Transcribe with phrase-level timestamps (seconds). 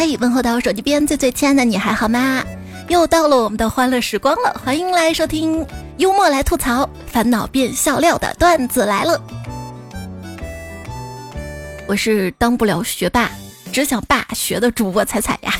[0.00, 2.42] 嘿，问候到我手机边最最亲爱的你还好吗？
[2.88, 5.66] 又到了我们的欢乐时光了，欢迎来收听
[5.98, 9.20] 幽默来吐槽，烦恼变笑料的段子来了。
[11.86, 13.30] 我是当不了学霸，
[13.70, 15.52] 只想霸学的主播彩彩呀。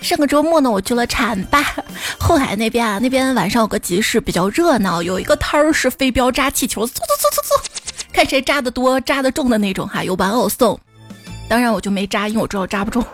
[0.00, 1.64] 上个周末呢，我去了浐灞
[2.18, 10.76] 后海那边啊，那边晚上有个集市比较热闹，有一个摊儿是飞镖扎气球，嗖嗖嗖嗖嗖，看谁扎的多、扎的重的那种哈，有玩偶送。
[11.48, 13.04] 当然我就没扎，因为我知道扎不中。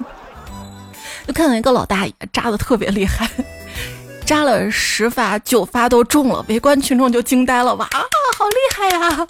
[1.27, 3.29] 就看到一个老大爷扎的特别厉害，
[4.25, 8.01] 扎了十发九发都中了，围观群众就惊呆了，哇啊，
[8.37, 9.27] 好厉害呀！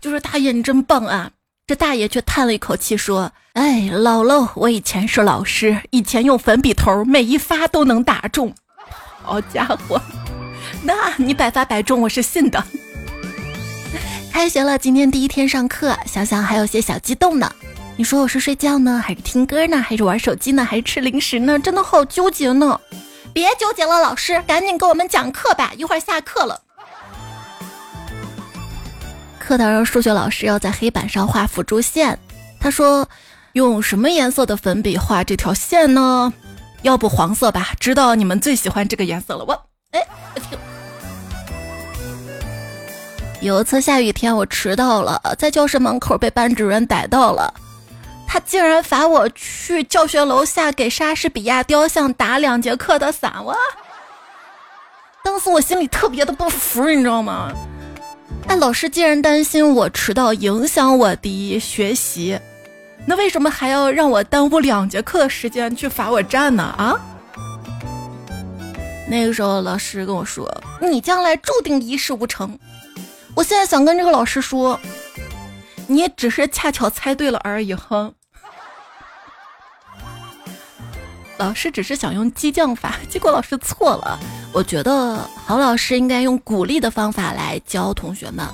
[0.00, 1.30] 就说大爷你真棒啊！
[1.66, 8.54] 这大爷却叹了一口气说：“哎，姥姥，我以前是老师，以前用粉笔头，每一发都能打中。
[9.22, 10.00] 好家伙，
[10.82, 12.62] 那你百发百中，我是信的。
[14.30, 17.50] ”开学了，今天第一天上课，想想还有些小激动呢。
[17.96, 21.56] 你说我是睡觉呢，还是听歌呢，还是玩手机呢，还是吃零食呢？
[21.60, 22.80] 真的好纠结呢！
[23.32, 26.60] 别纠结了，老师，赶紧给我们讲课吧，一会儿下课了。
[29.38, 32.18] 课堂上，数学老师要在黑板上画辅助线，
[32.58, 33.08] 他说
[33.54, 36.32] ：“用什么颜色的粉笔画这条线呢？
[36.82, 37.74] 要不黄色吧？
[37.78, 39.52] 知道你们最喜欢这个颜色了。”我，
[39.92, 40.58] 哎，我听。
[43.40, 47.54] 有一次下雨天，我迟到了，在教室门口被班主任逮到了。
[48.34, 53.54] 他竟然罚我去教学楼下给莎士比亚雕像打两节课的伞，我
[55.22, 57.52] 当时我心里特别的不服，你知道吗？
[58.48, 62.36] 哎，老师既然担心我迟到影响我的学习，
[63.06, 66.64] 那为什么还要让我耽误两节课的时间去罚我站呢？
[66.76, 67.00] 啊？
[69.08, 72.58] 那个时候老师跟我说：“你将来注定一事无成。”
[73.36, 74.80] 我现在想跟这个老师说
[75.86, 78.12] ：“你只是恰巧猜对了而已。”哼。
[81.36, 84.18] 老师只是想用激将法， 结果老师错了。
[84.52, 88.46] 我觉得好老师应该用鼓励的方法来教同学们。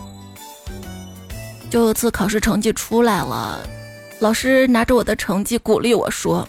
[1.71, 3.61] 就有次考试成绩出来了，
[4.19, 6.49] 老师拿着我的成绩鼓励我说：“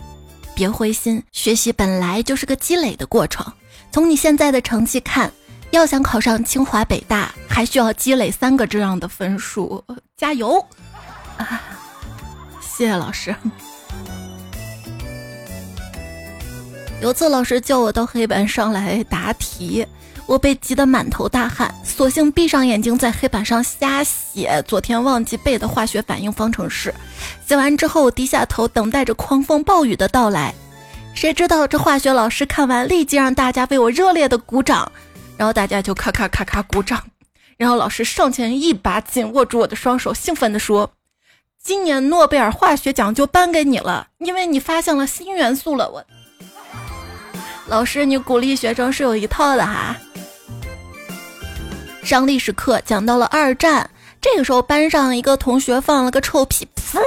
[0.56, 3.46] 别灰心，学习本来就是个积累的过程。
[3.92, 5.32] 从你现在的成绩看，
[5.70, 9.84] 要想考上清华北大，还需要积累三个这样的分数。
[10.18, 10.66] 加油！”
[11.38, 11.62] 啊，
[12.62, 13.36] 谢谢老师。
[17.02, 19.84] 有次老师叫我到黑板上来答题，
[20.28, 26.94] 我被急得满头大汗，索性闭上眼睛在黑板上瞎写昨天忘记背的化学反应方程式。
[27.44, 30.54] 写完之后，低下头等待着狂风暴雨的到来。
[31.16, 34.90] 谁知道这化学老师看完，立即让大家为我热烈的鼓掌，
[35.38, 37.04] 然后大家就咔咔咔咔鼓掌。
[37.58, 40.92] 然后老师上前一把紧握住我的双手，兴奋地说
[41.64, 46.06] ：“今年诺贝尔化学奖就颁给你了，因为你发现了新元素了。”我。
[47.72, 49.96] 老师，你鼓励学生是有一套的哈。
[52.04, 53.90] 上历史课讲到了二战，
[54.20, 57.00] 这个时候班上一个同学放了个臭屁，噗！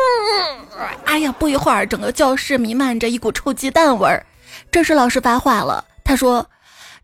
[1.04, 4.24] 哎呀，不一会儿整个教室弥漫着一股臭鸡蛋味儿。
[4.70, 6.46] 这时老师发话了，他说：“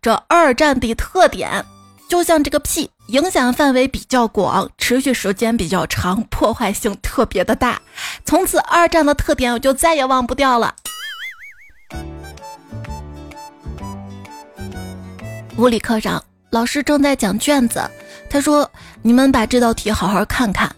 [0.00, 1.62] 这二战的特点
[2.08, 7.78] 就像这个屁，影响范围比较广，持续时间比较长，破坏性特别的大。
[8.24, 10.74] 从此二战的特点我就再也忘不掉了。”
[15.56, 17.82] 物理课上，老师正在讲卷子。
[18.28, 18.70] 他说
[19.02, 20.74] ：“你们把这道题好好看看，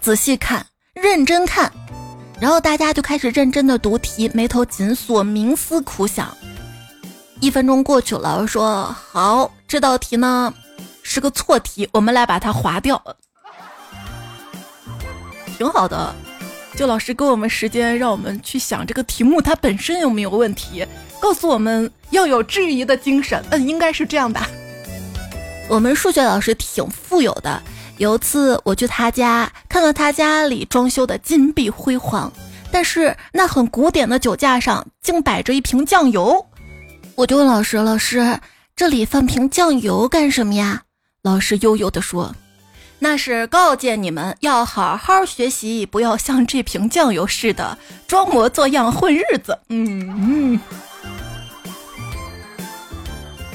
[0.00, 1.70] 仔细看，认真看。”
[2.40, 6.34] 然后大家就开始认真的读题，眉头紧锁，冥思苦想。
[7.40, 10.52] 一分钟过去了，说：“好，这道题呢
[11.02, 13.02] 是个错题，我们来把它划掉。”
[15.58, 16.14] 挺好的，
[16.76, 20.86] 就老师给我们时间，让我们去想这个题目它本身有没有问题。
[21.20, 24.40] 告诉我们要有质疑的精神，嗯，应该是这样的。
[25.68, 27.62] 我们数学老师挺富有的，
[27.98, 32.32] 有一次我去他家，看到他家里装修的金碧辉煌，
[32.72, 36.44] 但是那很古典的酒架上竟摆着一瓶酱油，
[37.14, 38.40] 我就问老师：“老师，
[38.74, 40.82] 这里放瓶酱油干什么呀？”
[41.22, 42.34] 老师悠悠地说
[43.04, 47.76] ：“那是告诫你们要好好学习，不要像这瓶酱油似的
[48.06, 50.60] 装模作样混日子。”嗯嗯。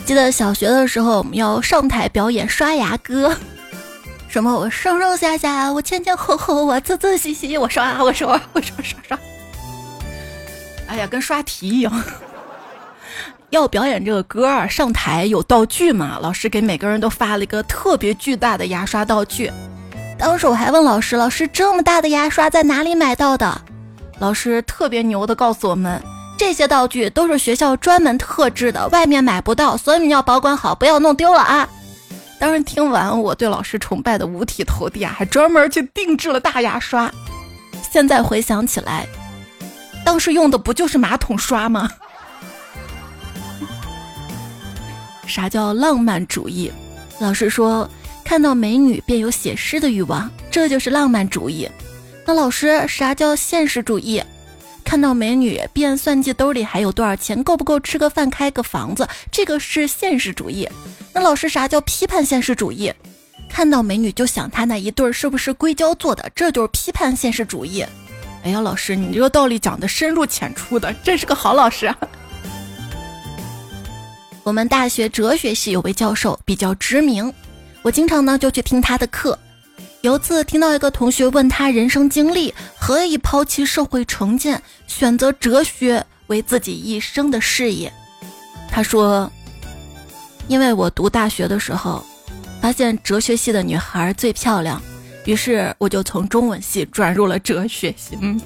[0.06, 3.34] 记得小学的时候，我们要上台表演刷牙歌，
[4.28, 9.18] 什么我上上下下，我前前后后，我仔仔细细，我刷我刷我刷刷刷。
[10.88, 12.04] 哎呀，跟刷题一样。
[13.50, 16.20] 要表演这个歌儿，上台有道具嘛？
[16.22, 19.52] 老师给每个人都发了一个特别巨大的牙刷道具。
[20.18, 23.62] 当时我还问老师：“老师，这么大的牙刷在哪里买到的？”
[24.20, 26.02] 老师特别牛的告诉我们
[26.38, 31.70] ：“这些道具都是学校专门特制的，外面买不到，所以你要保管好，不要弄丢了啊！
[32.40, 37.12] 当时听完，我对老师崇拜的五体投地啊，还专门去定制了大牙刷。
[37.92, 39.08] 现在回想起来，
[40.04, 41.90] 当时用的不就是马桶刷吗？
[45.28, 46.72] 啥叫浪漫主义？
[47.20, 47.90] 老师说，
[48.24, 51.70] 看到美女便有写诗的欲望，这就是浪漫主义。
[52.26, 54.24] 那老师，啥叫现实主义？
[54.84, 60.68] 看到美女便算计兜里还有多少钱，够不够吃个饭、开个房子，这个是现实主义。
[61.14, 62.94] 那老师，啥叫批判现实主义？
[63.50, 67.86] 看到美女就想她那一对儿是不是硅胶做的，这就是批判现实主义。
[68.44, 71.94] 哎呀，老师，你这个道理讲的深入浅出的，真是个好老师。
[74.48, 77.34] 我们大学哲学系有位教授比较知名，
[77.82, 79.38] 我经常呢就去听他的课。
[80.00, 87.92] 有次听到一个同学问他人生经历，何以抛弃社会成见，选择哲学为自己一生的事业？
[88.72, 89.30] 他说
[90.48, 92.02] ：“因为我读大学的时候，
[92.62, 94.82] 发现哲学系的女孩最漂亮，
[95.26, 98.40] 于是我就从中文系转入了哲学系。”嗯。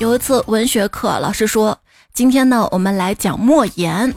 [0.00, 1.78] 有一次文学课，老师说。
[2.14, 4.14] 今天呢，我们来讲莫言，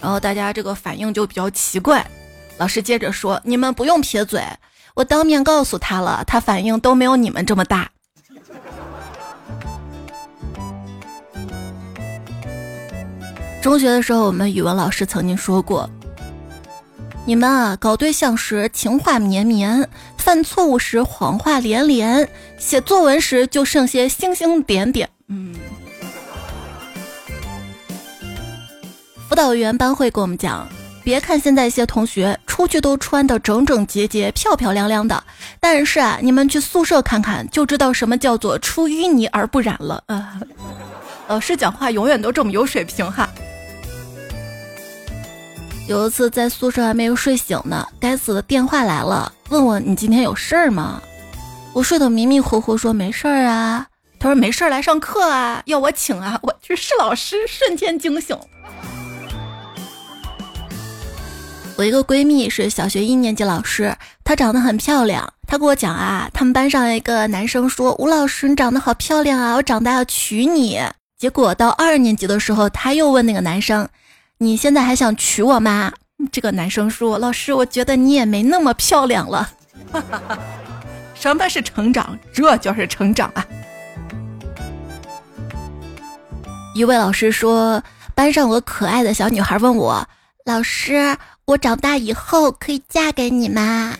[0.00, 2.04] 然后大家这个反应就比较奇怪。
[2.58, 4.42] 老师接着说：“你们不用撇嘴，
[4.94, 7.88] 我当面告诉他了，他反应都没有你们这么大。”
[13.62, 15.88] 中学的时候，我们语文老师曾经说过
[17.24, 19.88] ：“你们啊，搞对象时情话绵绵，
[20.18, 25.54] 犯错误时谎话连连，写作文时就剩些星星点点。”嗯。
[29.28, 30.66] 辅导员班会跟我们讲，
[31.02, 35.22] 别看现在一些同学出去都穿的整整洁洁、漂漂亮亮的，
[35.60, 40.40] 但是啊，你们去宿舍看看就知道什么叫做出淤泥而不染了啊！
[41.28, 43.28] 老师讲话永远都这么有水平哈。
[45.88, 51.02] 有一次在宿舍还没有睡醒呢，该死的电话来了，问我你今天有事儿吗？
[51.72, 53.86] 我睡得迷迷糊糊说没事儿啊。
[54.18, 56.38] 他说没事儿来上课啊，要我请啊。
[56.42, 58.36] 我去是老师，瞬间惊醒。
[61.78, 63.94] 我一个闺蜜是小学一年级老师，
[64.24, 65.30] 她长得很漂亮。
[65.46, 70.80] 她跟我讲啊，他们班上一个男生说：“吴老师，你长得好漂亮啊，我长大要娶你。”
[71.18, 73.86] 结果到二年级的时候，他又问那个男生
[74.38, 75.92] ：“你现在还想娶我吗？”
[76.32, 79.50] 这个男生说：“老师，我觉得你也没那么漂亮了。
[81.14, 82.18] ”什么是成长？
[82.32, 83.46] 这就是成长啊！
[86.74, 87.82] 一位老师说，
[88.14, 90.08] 班上有个可爱的小女孩问我
[90.46, 91.14] ：“老师。”
[91.46, 93.96] 我长大以后可以嫁给你吗？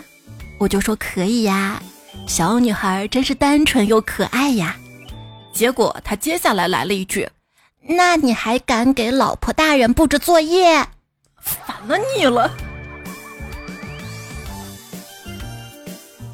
[0.58, 1.80] 我就说可以呀。
[2.26, 4.76] 小女孩真是单纯又可爱呀。
[5.52, 7.30] 结果她接下来来了一句
[7.86, 10.84] ：“那你还敢给老婆大人布置作业？
[11.40, 12.50] 烦了你了。”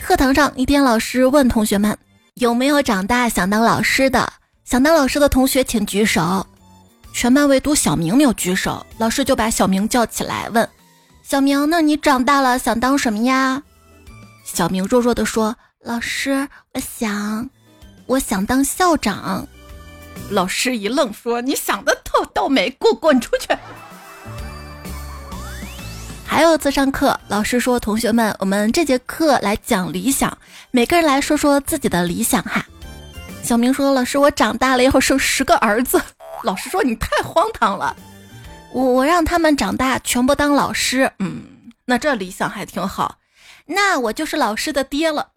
[0.00, 1.98] 课堂上，一天老师问同学们
[2.40, 4.32] ：“有没有长大想当老师的？
[4.64, 6.46] 想当老师的同学请举手。”
[7.12, 10.66] 全班唯独小明没有举手，老师就把小明叫起来问。
[11.22, 13.62] 小明，那你长大了想当什么呀？
[14.44, 17.48] 小明弱弱的说：“老师，我想，
[18.06, 19.46] 我想当校长。”
[20.30, 23.48] 老师一愣，说：“你想的特倒霉，给我滚出去！”
[26.26, 30.36] 还有一次上课，老师说：“同学们，我们这节课来讲理想，
[30.70, 32.66] 每个人来说说自己的理想哈。”
[33.42, 36.00] 小明说：“老师，我长大了以后生十个儿子。”
[36.44, 37.96] 老师说：“你太荒唐了。”
[38.74, 41.42] 我我让他们长大全部当老师，嗯，
[41.84, 43.18] 那这理想还挺好，
[43.66, 45.32] 那我就是老师的爹了，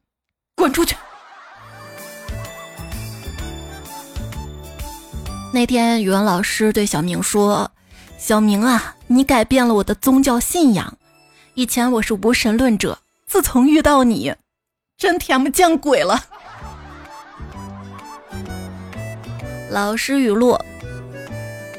[0.56, 0.96] 滚出去！
[5.54, 7.72] 那天语文老师对小明说
[8.18, 10.98] ：“小明啊，你改变了我的宗教信仰，
[11.56, 14.34] 以前我是无神论者，自从遇到你，
[14.98, 16.24] 真天不见鬼了。”
[19.70, 20.58] 老师语录。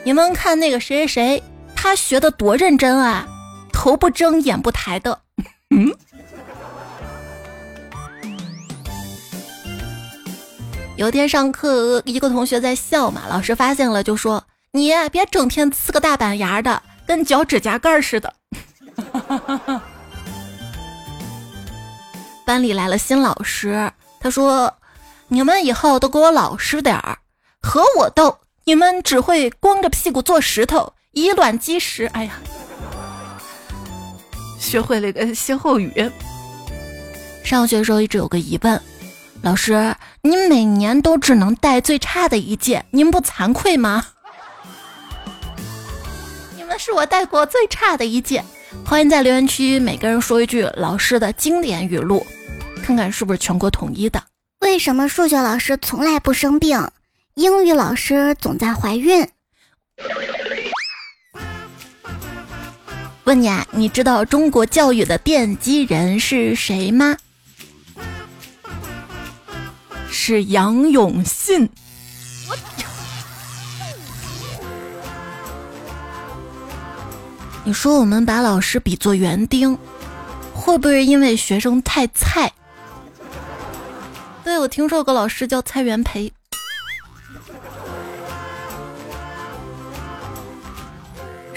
[0.07, 1.43] 你们看那个谁谁谁，
[1.75, 3.27] 他学的多认真啊，
[3.73, 5.19] 头不睁眼不抬的。
[5.71, 5.93] 嗯。
[10.95, 18.33] 有天上课，一个同学在笑嘛，老师发现了就说：“你别整天呲个大板牙的，跟脚指甲盖似的。
[22.47, 24.73] ”班里来了新老师，他说
[25.27, 27.19] ：“你们以后都给我老实点儿，
[27.61, 32.07] 和我斗。”你们只会光着屁股做石头，以卵击石。
[32.07, 32.33] 哎呀，
[34.59, 36.11] 学会了一个歇后语。
[37.45, 38.83] 上学的时候一直有个疑问：
[39.41, 44.05] 老师，您每年都只能带最差的一届，您不惭愧吗？
[46.57, 48.45] 你们是我带过最差的一届。
[48.85, 52.27] 欢迎在留言区每个人说一句老师的经典语录，
[52.83, 54.21] 看看是不是全国统一的。
[54.59, 56.91] 为什么数学老师从来不生病？
[57.37, 59.29] 英语老师总在怀孕。
[63.25, 67.19] 问你啊，你知道中国教育的奠基人是谁吗？
[70.11, 71.69] 是杨永信。
[77.65, 79.77] 你说我们把老师比作园丁，
[80.55, 82.51] 会不会因为学生太菜？
[84.43, 86.33] 对，我听说有个老师叫蔡元培。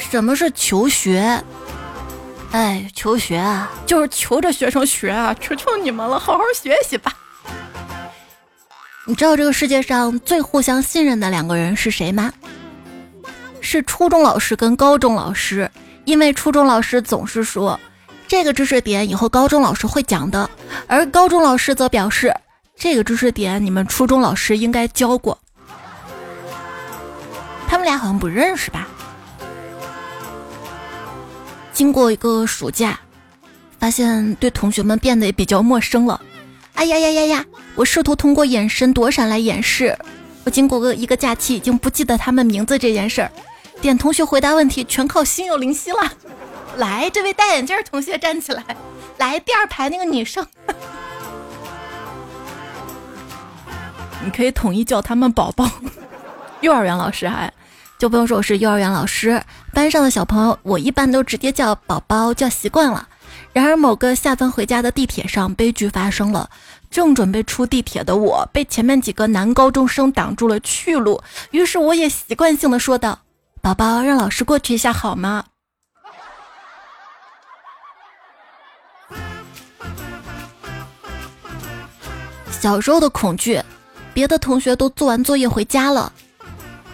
[0.10, 1.44] 什么是求学？
[2.51, 5.36] 哎，求学啊，就是求着学生学啊！
[5.39, 7.13] 求求你们了，好好学习吧。
[9.06, 12.34] 你知道这个世界上最互相信任的两个人是谁吗？
[13.62, 15.70] 是初中老师跟高中老师，
[16.06, 17.80] 因为初中老师总是说
[18.28, 20.50] 这个知识点以后高中老师会讲的，
[20.88, 22.34] 而高中老师则表示
[22.75, 25.38] 这个知识点你们初中老师应该教过。
[27.68, 28.88] 他们俩好像不认识吧？
[31.73, 32.99] 经过一个暑假，
[33.79, 36.19] 发现对同学们变得也比较陌生了。
[36.73, 37.45] 哎呀呀呀呀！
[37.75, 39.97] 我试图通过眼神躲闪来掩饰。
[40.45, 43.31] 我经过个一个假期，已经不记得他们名字这件事儿。
[43.81, 46.13] 点同学回答问题全靠心有灵犀了。
[46.77, 48.63] 来，这位戴眼镜同学站起来。
[49.17, 50.45] 来，第二排那个女生，
[54.23, 55.69] 你可以统一叫他们宝宝。
[56.61, 57.51] 幼儿园老师还。
[58.00, 63.06] 就不用说我是幼儿园老师，班上的小朋友我一般都直接叫宝宝，叫习惯了。
[63.51, 66.50] 然而某个下班回家的地铁上，悲剧发生了。
[66.89, 73.20] 正准备出地铁的我，被前面几个男高中生挡住了去路，于是我也习惯性的说道
[73.62, 75.44] ：“宝宝，让老师过去一下好吗？”
[82.50, 83.62] 小时候的恐惧，
[84.13, 86.13] 别的同学都做完作业回家了。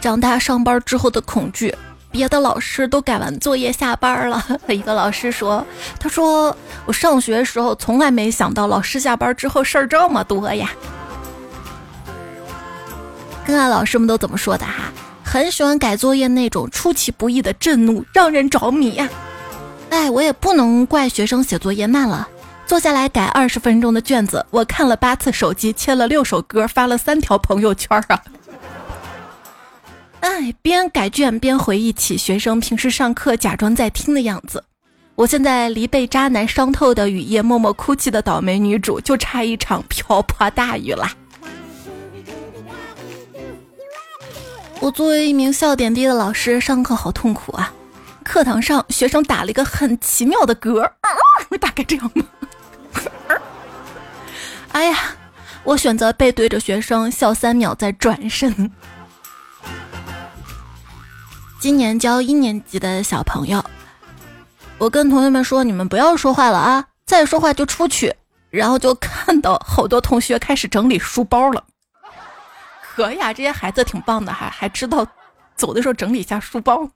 [0.05, 1.75] 长大上班之后的恐惧，
[2.11, 4.45] 别的老师都改完作业下班了。
[4.69, 5.65] 一个老师说
[5.99, 10.69] ：“他说我上学时候从来没想到老师下班之后事儿这么多呀。”
[13.43, 14.93] 看看老师们都怎么说的哈，
[15.23, 19.09] 很喜欢改作业那种出其不意的震怒，让人着迷呀。
[19.89, 22.27] 哎，我也不能怪学生写作业慢了，
[22.67, 28.21] 坐下来改二十分钟的卷子，我看了八次手机，切了六首歌，发了三条朋友圈啊。
[30.25, 34.63] 哎，边改卷边回忆起学生平时上课假装在听的样子。
[35.13, 41.13] 我现在离被渣男伤透的雨夜默默哭泣的倒霉女主就差一场瓢泼大雨啦。
[44.79, 47.71] 我作为一名笑点低的老师，上课好痛苦啊！
[48.23, 50.89] 课堂上学生打了一个很奇妙的嗝，
[51.61, 52.25] 大概这样吗？
[54.73, 54.97] 哎呀，
[55.63, 58.71] 我选择背对着学生笑三秒再转身。
[61.59, 63.63] 今年教一年级的小朋友，
[64.77, 68.13] 我跟同学们说：“你们不要说话了啊，再说话就出去。”
[68.51, 71.63] 然后就看到好多同学开始整理书包了。
[72.81, 75.05] 可以啊，这些孩子挺棒的，还还知道
[75.55, 76.87] 走的时候整理一下书包。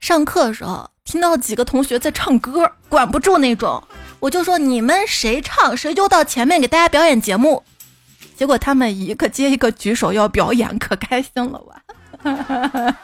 [0.00, 3.82] 上课的时候听到几个同学在唱歌，管不住那种，
[4.20, 7.62] 我就说：“你们谁唱谁就到前面给大家表演节目。”
[8.34, 11.81] 结果他们一个接一个举手要表演，可开心了哇！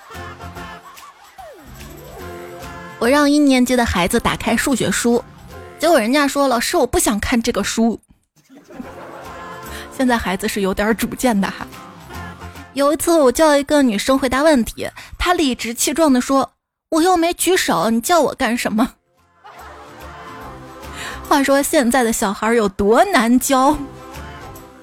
[2.99, 5.23] 我让一年级的孩子打开数学书，
[5.79, 8.01] 结果人家说：“老师，我不想看这个书。
[9.97, 11.67] ”现在孩子是有点主见的哈。
[12.75, 16.53] 有一次我叫一个女生回答问题，她理直气壮的说
[16.91, 18.95] ：“我又没举手，你叫我干什么？”
[21.29, 23.77] 话说现在的小孩有多难教？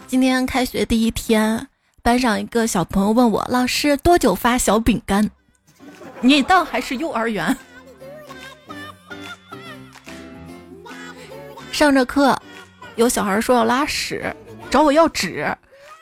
[0.08, 1.68] 今天开学第一天。
[2.06, 5.32] 班上一个小朋友问我：“老师，多久发小饼干？”
[6.22, 7.58] 你倒还是幼儿园。
[11.72, 12.40] 上着课，
[12.96, 14.32] 有小孩说要拉屎，
[14.70, 15.52] 找我要纸，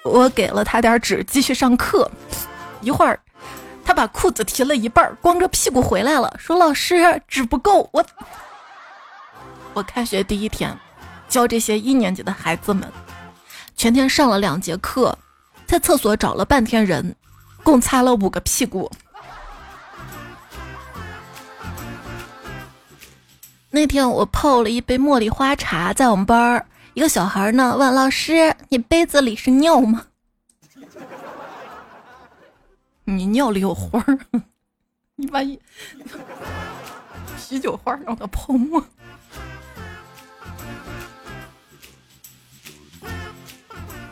[0.03, 2.11] 我给了他点纸，继续上课。
[2.81, 3.17] 一会儿，
[3.85, 8.05] 他把裤子提了一半，光着屁股回来了，说：“老师，纸不够。”我，
[9.73, 10.77] 我开学第一天，
[11.29, 12.91] 教这些一年级的孩子们，
[13.77, 15.17] 全天上了两节课。
[15.65, 17.15] 在厕所找了半天人，
[17.63, 18.89] 共擦了五个屁股。
[23.71, 30.05] 那天我泡了一杯茉莉花茶，在我们班儿一个小孩呢问老师：“你杯子里是尿吗？”
[33.05, 34.19] 你尿里有花儿，
[35.17, 35.59] 你万一
[37.35, 38.83] 啤酒花让它泡沫。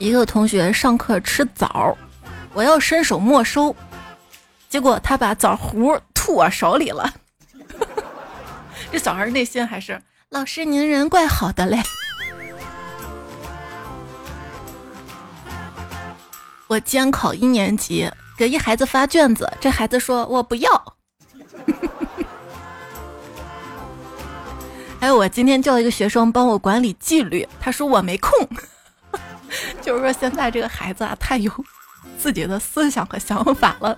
[0.01, 1.96] 一个同学上课吃枣，
[2.55, 3.75] 我要伸手没收，
[4.67, 7.13] 结果他把枣核吐我手里了。
[8.91, 11.79] 这小孩内心还是老师您人怪好的嘞。
[16.65, 20.96] 我监考一年级，给一孩子发卷子，这孩子说我不要。
[25.00, 28.31] 还 有我今天叫一个学生帮我管理纪律，他说我没空。
[29.81, 31.51] 就是说，现在这个孩子啊，太有
[32.17, 33.97] 自己的思想和想法了。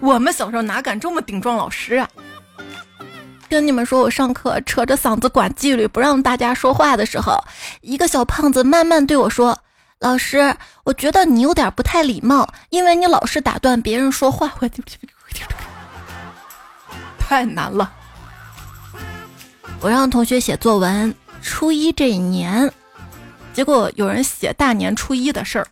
[0.00, 2.08] 我们小时候哪敢这么顶撞老师啊？
[3.48, 7.36] 跟你们说，我上课扯着嗓子管纪律，不让大家说话的时候，
[7.80, 9.58] 一个小胖子慢慢对我说
[9.98, 14.70] ：“老师，我觉得你有点不太礼貌，因为你老是打断别人说话。”我
[17.18, 17.92] 太难了。
[19.80, 22.72] 我让同学写作文，初一这一年。
[23.52, 25.66] 结果有人写大年初一的事儿，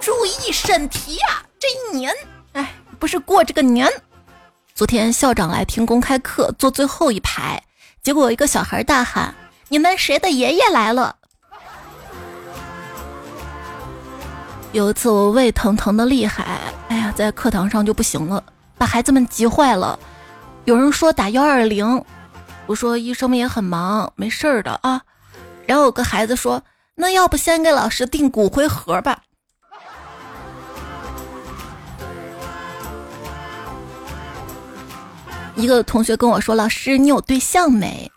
[0.00, 1.44] 注意审题啊！
[1.58, 2.10] 这一年，
[2.52, 3.86] 哎，不是过这个年。
[4.74, 7.62] 昨天校长来听公开课，坐最后一排，
[8.02, 9.34] 结果一个小孩大喊
[9.68, 11.16] ：“你们谁的爷爷来了？”
[14.72, 16.58] 有一次我胃疼疼的厉害，
[16.88, 18.42] 哎呀，在课堂上就不行了，
[18.78, 19.98] 把孩子们急坏了。
[20.64, 22.02] 有人说打幺二零，
[22.66, 25.02] 我说医生们也很忙，没事儿的啊。
[25.66, 26.62] 然后有个孩子说。
[27.00, 29.22] 那要不先给老师订骨灰盒吧。
[35.56, 38.12] 一个同学跟我说：“老师，你有对象没？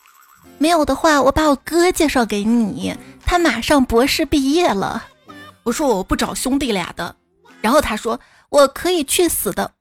[0.58, 2.94] 没有的话，我把我哥介绍给你，
[3.26, 5.06] 他马上博士毕业了。”
[5.64, 7.16] 我说：“我不找兄弟俩的。”
[7.62, 8.20] 然后他说
[8.52, 9.72] ：“我可以去死的。”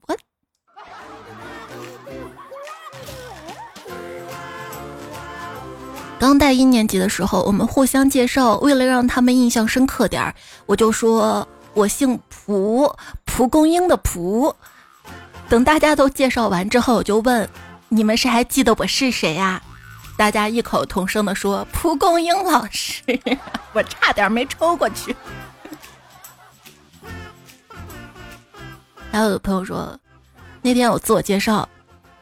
[6.23, 10.33] 刚带一年级的时候，我们互相介绍，为了让他们印象深刻点儿，
[10.65, 14.55] 我就说我姓蒲，蒲公英的蒲。
[15.49, 17.49] 等大家都介绍完之后，我就问
[17.89, 19.61] 你们谁还记得我是谁呀？
[20.15, 23.03] 大家异口同声的说蒲公英老师，
[23.73, 25.13] 我差点没抽过去。
[29.11, 29.99] 还有的朋友说，
[30.61, 31.67] 那天我自我介绍，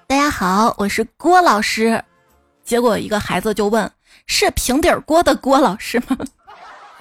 [0.07, 2.03] 大家好，我是郭老师。
[2.71, 3.91] 结果一个孩子就问
[4.27, 6.17] ：“是平底锅的郭老师吗？”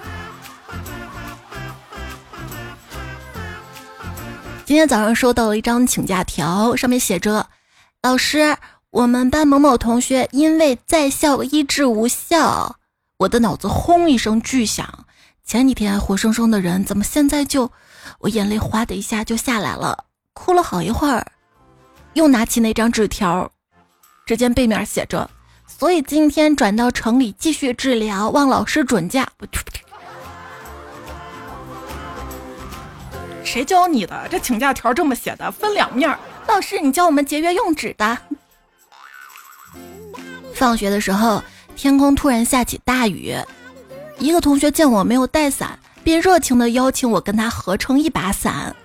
[4.66, 7.46] 今天早上收到了一张请假条，上面写着
[8.02, 8.56] ：“老师，
[8.90, 12.74] 我们班某某同学因为在校医治无效。”
[13.18, 15.06] 我的脑子轰一声巨响，
[15.44, 17.70] 前几天活生生的人，怎么现在就……
[18.18, 21.24] 我眼泪哗的一下就下来了，哭了好一会儿，
[22.14, 23.48] 又拿起那张纸条，
[24.26, 25.30] 只见背面写着。
[25.78, 29.26] 所以今天转到城里继续治疗，望老师准假。
[33.42, 34.28] 谁教你的？
[34.30, 36.14] 这请假条这么写的，分两面。
[36.46, 38.18] 老师，你教我们节约用纸的。
[40.54, 41.42] 放学的时候，
[41.74, 43.34] 天空突然下起大雨，
[44.18, 48.76] 一个同学见我没有带伞，便热情的邀请我跟他合成一把伞。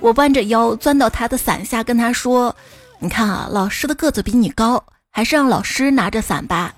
[0.00, 2.54] 我弯着腰钻到他的伞下，跟他说
[2.98, 4.82] ：“你看啊，老师的个子比你高。”
[5.14, 6.74] 还是让老师拿着伞吧。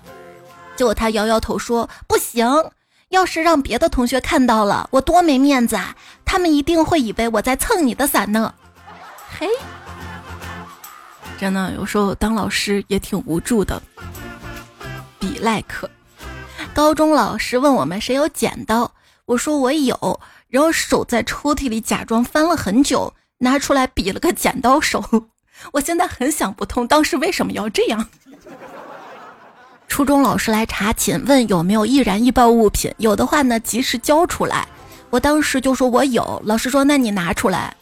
[0.75, 2.47] 结果他摇摇头说：“不行，
[3.09, 5.95] 要是让别的同学看到了，我多没面子啊！
[6.23, 8.53] 他们一定会以为我在蹭你的伞呢。”
[9.39, 9.49] 嘿，
[11.39, 13.81] 真的，有时候当老师也挺无助的。
[15.17, 15.89] 比赖克，
[16.75, 18.91] 高中老师问我们谁有剪刀，
[19.25, 25.03] 我说我有，然后手在抽屉里假装翻了很久，拿出来比了个剪刀手。
[25.73, 28.07] 我现在很想不通，当时为什么要这样。
[29.87, 34.67] 初中老师来查寝，问有没有易燃易爆物品，有的话呢及时交出来。
[35.09, 37.75] 我当时就说我有，老师说那你拿出来。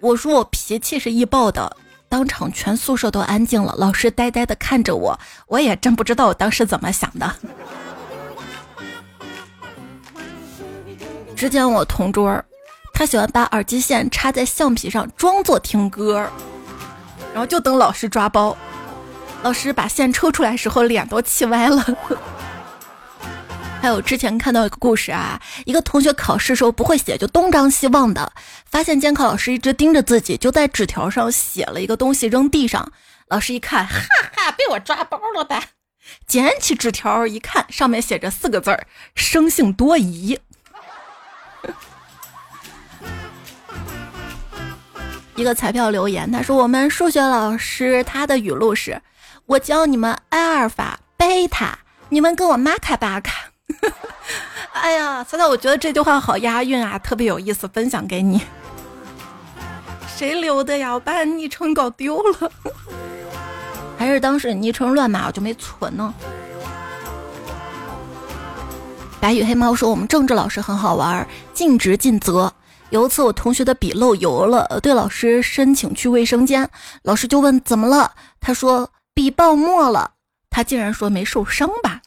[0.00, 1.76] 我说我脾气是易爆的，
[2.08, 3.74] 当场全宿舍都安静了。
[3.78, 7.34] 老师呆呆的看着我，我也真不知道我当时怎么想的。
[11.34, 12.44] 之前我同桌，
[12.92, 16.28] 他喜欢把耳机线插在橡皮上，装作听歌，
[17.32, 18.56] 然后就等老师抓包。
[19.42, 21.84] 老师把线抽出来时候，脸都气歪了。
[23.80, 28.32] 还有之前看到一个故事啊，一个同学考试时候不会写，就东张西望的，
[28.66, 32.90] 发现监考老师一直盯着自己，就在纸条上写了一个东西扔地上。
[33.28, 34.00] 老师一看，哈
[34.34, 35.62] 哈，被我抓包了呗。
[36.26, 40.40] 捡起纸条一看，上面写着四个字儿：生性多疑。
[45.36, 49.00] 一个彩票留言，他说：“我们数学老师他的语录是：
[49.48, 51.78] 我教你们阿尔法、贝塔，
[52.10, 53.32] 你们跟我玛卡巴卡。
[54.74, 58.42] ”哎呀，彩彩，我觉得这句话好押韵啊，特别有意思，分享给你。
[60.14, 60.92] 谁留的呀？
[60.92, 62.52] 我把昵称搞丢了，
[63.98, 66.12] 还是当时昵称乱码，我就没存呢。
[69.18, 72.52] 白羽黑猫说：“我们政治老师很好玩，尽职尽责。”
[72.90, 76.68] 有一次，我同学的笔漏油了，对老师申请去卫生间，
[77.02, 80.12] 老师就问怎么了，他说笔爆墨了，
[80.48, 82.00] 他竟然说没受伤吧？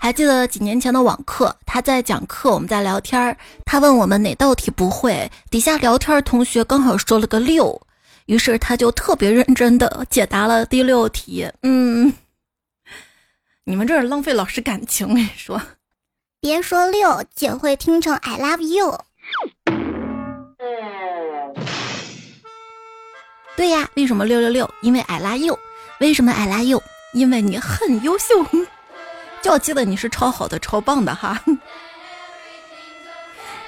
[0.00, 7.78] 还记得几年前的网课，他在讲课，我们在聊天儿，他问我们哪道题不会，底下聊天同学刚好说了个六，
[8.24, 11.46] 于是他就特别认真的解答了第六题。
[11.62, 12.10] 嗯，
[13.64, 15.60] 你们这是浪费老师感情，我跟你说，
[16.40, 18.98] 别说六，姐会听成 I love you。
[23.58, 24.70] 对呀，为什么六六六？
[24.80, 25.58] 因为 I love you。
[26.00, 26.82] 为什么矮拉幼？
[27.12, 28.26] 因为你很优秀。
[29.42, 31.40] 就要记得你是超好的、超棒的哈。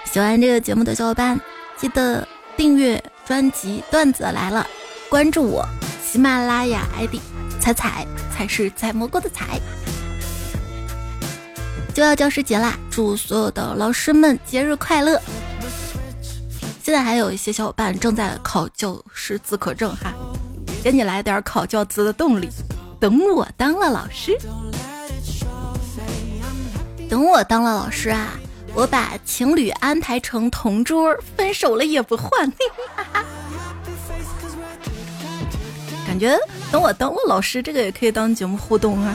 [0.04, 1.40] 喜欢这个节目的小伙伴，
[1.76, 4.66] 记得订阅专辑《段子来了》，
[5.08, 5.64] 关注我
[6.02, 7.20] 喜马拉雅 ID
[7.60, 9.60] 彩彩才是采蘑菇的彩。
[11.94, 15.20] 就要教师节啦，祝所有的老师们节日快乐！
[16.82, 20.12] 现在还有一些小伙伴正在考教师资格证哈，
[20.90, 22.48] 给你来点考教资的动力。
[22.98, 24.34] 等我当了老师，
[27.10, 28.30] 等我当了老师啊，
[28.72, 32.30] 我把情侣安排成同桌，分手了也不换。
[36.06, 36.34] 感觉
[36.72, 39.14] 等我当了老师，这个也可以当节目互动啊。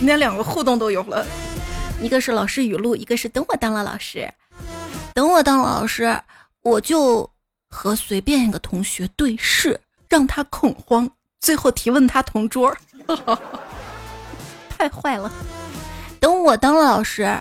[0.00, 1.24] 今天两个互动都有了，
[2.00, 4.28] 一个是老师语录，一个是等我当了老师，
[5.14, 6.20] 等我当了老师。
[6.62, 7.30] 我就
[7.70, 9.80] 和随便一个同学对视，
[10.12, 11.08] 让他恐慌，
[11.40, 12.76] 最后提问他同桌，
[14.68, 15.32] 太坏了。
[16.20, 17.34] 等我当了老师，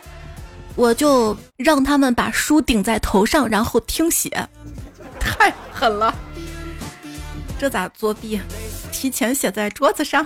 [0.75, 4.47] 我就让他们把书顶在头上，然后听写，
[5.19, 6.15] 太狠了。
[7.59, 8.39] 这咋作弊？
[8.89, 10.25] 提前写在桌子上，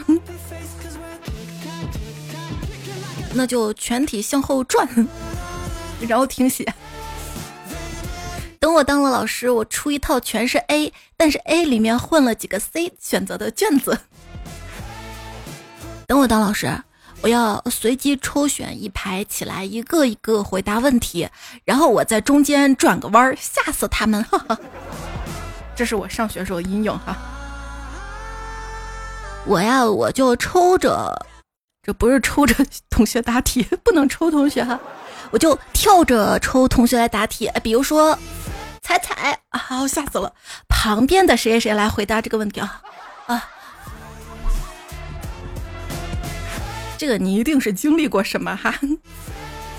[3.33, 4.87] 那就全体向后转，
[6.07, 6.63] 然后听写。
[8.65, 13.95] 等我当了老师，我出一套全是 A，但是 A 里面混了几个 C 选择的卷子。
[16.07, 16.75] 等我当老师，
[17.21, 21.29] 我要随机抽选一排起来，一个一个回答问题，
[21.63, 24.23] 然后我在中间转个弯儿，吓死他们。
[24.23, 24.57] 哈哈
[25.75, 27.15] 这是我上学时候阴影哈。
[29.45, 31.13] 我呀，我就抽着，
[31.83, 34.79] 这不是抽着同学答题，不能抽同学哈，
[35.29, 38.17] 我就跳着抽同学来答题，比如说。
[38.85, 40.31] 彩彩啊，吓死了！
[40.69, 42.83] 旁边的谁谁谁来回答这个问题啊？
[43.25, 43.49] 啊，
[46.95, 48.75] 这个你一定是经历过什么哈？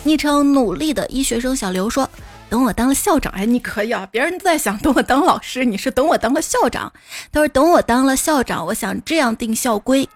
[0.03, 2.11] 昵称努力的医学生小刘说
[2.51, 4.09] ：“等我当了校长，哎，你可以啊！
[4.11, 6.93] 别人在想等我当老师，你是等我当了校长。
[7.31, 10.09] 他说等我当了校长，我想这样定校规：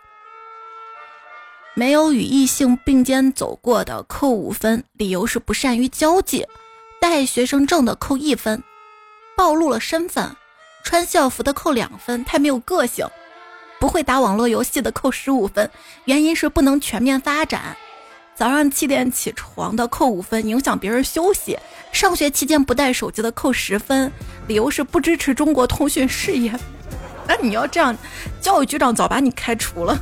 [1.74, 6.42] 没有与异性并肩走过的扣五分，理由是不善于交际；
[7.00, 8.61] 带学生证的扣一分。”
[9.37, 10.37] 暴露了身份，
[10.85, 13.07] 穿校服的扣两分，太没有个性；
[13.79, 15.71] 不会打网络游戏的扣十五分，
[16.05, 17.75] 原因是不能全面发展；
[18.35, 21.57] 早上七点起床的扣五分，影响别人休息；
[21.90, 24.12] 上学期间不带手机的扣十分，
[24.47, 26.53] 理由是不支持中国通讯事业。
[27.27, 27.97] 那你要这样，
[28.40, 29.99] 教育局长早把你开除了。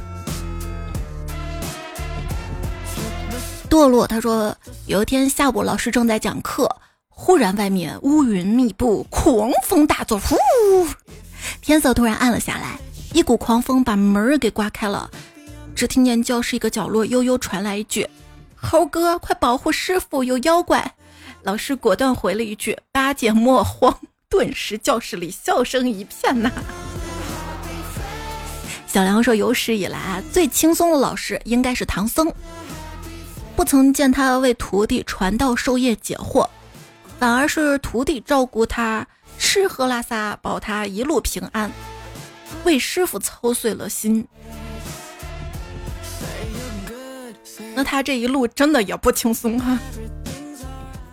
[3.71, 6.75] 堕落，他说有一天下午老师正在讲课。
[7.21, 10.37] 忽然，外面乌云密布，狂风大作，呼，
[11.61, 12.79] 天色突然暗了下来，
[13.13, 15.11] 一股狂风把门给刮开了。
[15.75, 18.09] 只听见教室一个角落悠悠传来一句
[18.55, 20.95] ：“猴哥，快保护师傅，有妖怪！”
[21.43, 23.99] 老师果断回了一句：“八戒莫慌。”
[24.31, 26.53] 顿时教室里笑声一片呐。
[28.87, 32.33] 小梁说：“有史以来啊，最轻松的老师应该是唐僧，
[33.57, 36.49] 不曾见他为徒弟传道授业解惑。”
[37.19, 39.07] 反而是徒弟照顾他
[39.39, 41.71] 吃喝拉撒，保他一路平安，
[42.65, 44.27] 为师傅操碎了心。
[47.75, 49.79] 那他这一路真的也不轻松哈。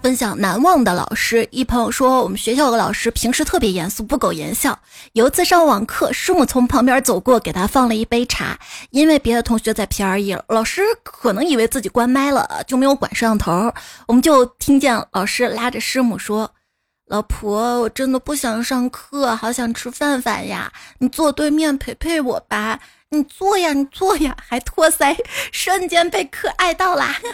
[0.05, 4.77] 分享难忘的老师，一朋友说，我们学校有个老师平时特别严肃，不苟言笑。
[5.13, 8.55] 有一次上网课，师母从旁边走过，给他放了一杯茶。
[8.91, 13.73] 因为别的同学在 P R E，老师可能以为自己关麦了，就没有管摄像头。
[14.05, 16.51] 我们就听见老师拉着师母说
[17.09, 22.79] ：“老婆，我真的不想上课，好想吃饭饭呀，你坐对面陪陪我吧。
[23.09, 25.17] 你坐呀，你坐呀，还托腮，
[25.51, 27.15] 瞬间被可爱到啦。”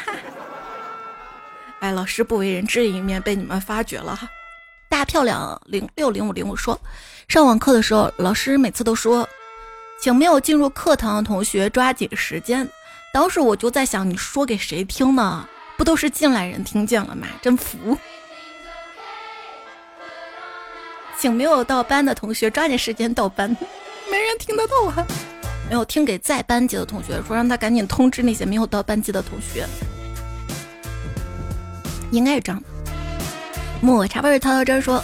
[1.82, 4.30] 哎，老师不为人知的一面被你们发觉了哈！
[4.88, 6.80] 大漂亮零六零五零五说，
[7.28, 9.28] 上网课的时候，老师每次都说，
[10.00, 12.70] 请没有进入课堂的同学抓紧时间。
[13.12, 15.50] 当时我就在想，你说给谁听呢？
[15.76, 17.28] 不都是进来人听见了吗？
[17.42, 17.98] 真服！
[21.18, 23.50] 请没有到班的同学抓紧时间到班，
[24.12, 25.08] 没人听得到啊！
[25.68, 29.66] 没有听给在班级的同学说，让他赶紧通知那些没有到班级的同学。
[32.12, 32.68] 应该是这样的。
[33.82, 35.04] 抹茶味儿涛涛这说，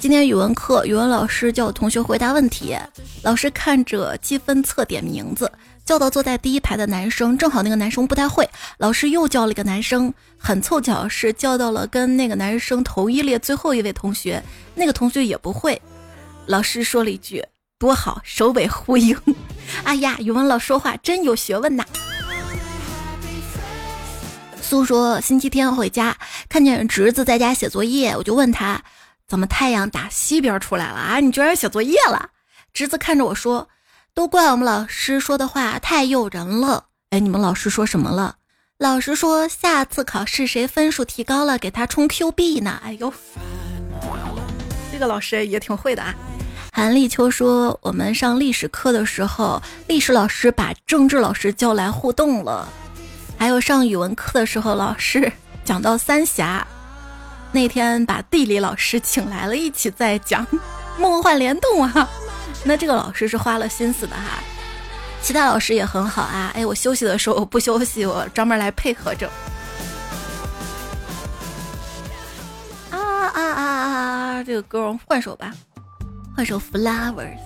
[0.00, 2.76] 今天语文课，语文老师叫同学回答问题，
[3.22, 5.50] 老师看着积分册点名字，
[5.84, 8.48] 叫到坐在第一排的男生，正好那个男生不太会，
[8.78, 14.42] 老师又叫了一个男生，很凑巧是叫到了跟那个男生同一列最后一位同学，
[14.76, 15.80] 那个同学也不会，
[16.46, 17.44] 老师说了一句
[17.78, 19.16] 多好，首尾呼应。
[19.82, 21.84] 哎呀，语文老师说话真有学问呐。
[24.72, 26.16] 苏说星期天回家，
[26.48, 28.80] 看见侄子在家写作业，我就问他，
[29.28, 31.20] 怎么太阳打西边出来了啊？
[31.20, 32.30] 你居然写作业了？
[32.72, 33.68] 侄子看着我说，
[34.14, 36.86] 都怪我们老师说的话太诱人了。
[37.10, 38.36] 哎，你们老师说什么了？
[38.78, 42.80] 老师说下次考试谁分数提高了，给他充 Q 币呢。
[42.82, 43.12] 哎呦，
[44.90, 46.14] 这个老师也挺会的啊。
[46.72, 52.66] 韩立秋说，我们上历史课的时候，历史老师把政治老师叫来互动了。
[53.42, 55.32] 还有上语文课的时候，老师
[55.64, 56.64] 讲到三峡，
[57.50, 60.46] 那天把地理老师请来了，一起在讲
[60.96, 62.08] 梦幻联动啊。
[62.62, 64.40] 那这个老师是花了心思的哈。
[65.20, 66.52] 其他老师也很好啊。
[66.54, 69.28] 哎，我休息的时候我不休息，我专门来配合着。
[72.92, 74.44] 啊啊啊啊！
[74.44, 75.52] 这个歌我们换首吧，
[76.36, 77.36] 换首 Flowers。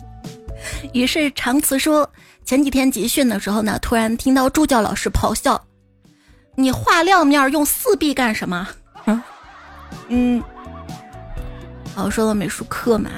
[0.92, 2.06] 于是长辞说。
[2.44, 5.64] 前几天集训的时候呢，突然听到助教老师咆哮
[6.56, 8.68] ：“你画亮面用四 B 干什么？”
[9.06, 9.22] 嗯
[10.08, 10.42] 嗯。
[11.94, 13.10] 好，说到美术课嘛，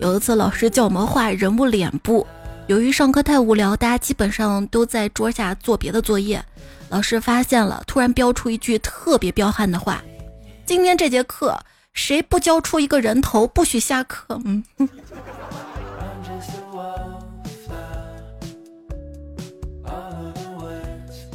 [0.00, 2.26] 有一次老师叫我们画人物脸部，
[2.66, 6.44] 由于上课太无聊，大家基本上都在桌下做别的作业。
[6.90, 10.02] 老师发现了，突然标出一句特别彪悍的话
[10.66, 11.58] ：“今天这节课
[11.94, 14.62] 谁不交出一个人头，不许下课。”嗯。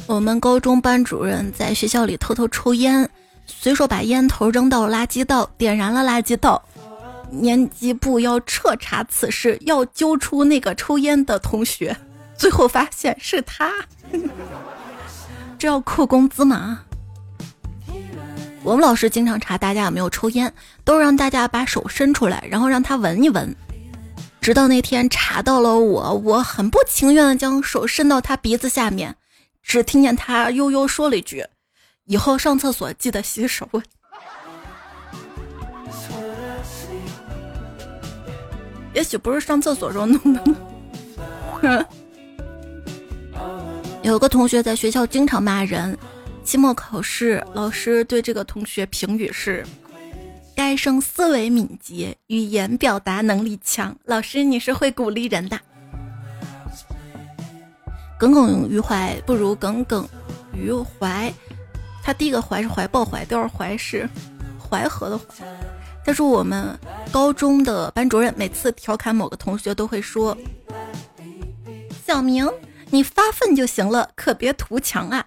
[0.06, 3.08] 我们高中班主任在学校里偷偷抽烟，
[3.46, 6.62] 随手把烟头扔到垃圾道，点燃了垃圾道。
[7.30, 11.96] 年级部要彻查此事，要揪出那个抽烟的同学。
[12.36, 13.72] 最后发现是他，
[15.58, 16.82] 这要扣工资吗？
[18.62, 20.52] 我们老师经常查大家有没有抽烟，
[20.84, 23.56] 都让大家把手伸出来，然后让他闻一闻。
[24.40, 29.16] 直到那天查到了我，我很不情愿的将手伸到他鼻子下面。
[29.64, 31.44] 只听见他悠悠说了一句
[32.06, 33.68] ：“以后上厕所记得洗手。”
[38.94, 40.40] 也许不是上厕所时候弄的。
[44.02, 45.98] 有个同学在学校经常骂人，
[46.44, 49.66] 期末考试老师对这个同学评语是
[50.54, 55.58] ：“该生思维敏捷，语言表达能力强。”老师，你是会鼓励人的。
[58.18, 60.08] 耿耿于怀不如耿耿
[60.54, 61.32] 于怀，
[62.02, 64.08] 他第一个怀是怀抱怀，第二怀是
[64.58, 65.24] 淮河的淮。
[66.04, 66.78] 他说我们
[67.10, 70.36] 高中的班主任每次调侃某个同学都会说
[72.06, 72.48] ：“小明，
[72.90, 75.26] 你发奋就行了，可别图强啊。”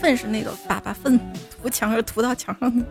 [0.00, 1.18] 粪是那个粑粑粪，
[1.50, 2.84] 涂墙是涂到墙上。